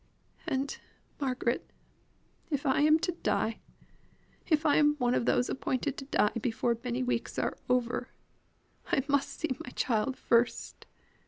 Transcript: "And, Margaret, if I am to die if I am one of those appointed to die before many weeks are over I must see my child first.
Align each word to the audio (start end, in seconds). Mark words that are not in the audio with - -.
"And, 0.47 0.79
Margaret, 1.19 1.71
if 2.49 2.65
I 2.65 2.81
am 2.81 2.97
to 3.01 3.11
die 3.11 3.59
if 4.47 4.65
I 4.65 4.77
am 4.77 4.95
one 4.95 5.13
of 5.13 5.25
those 5.27 5.47
appointed 5.47 5.95
to 5.97 6.05
die 6.05 6.31
before 6.41 6.75
many 6.83 7.03
weeks 7.03 7.37
are 7.37 7.55
over 7.69 8.09
I 8.91 9.03
must 9.07 9.29
see 9.29 9.51
my 9.63 9.69
child 9.69 10.17
first. 10.17 10.87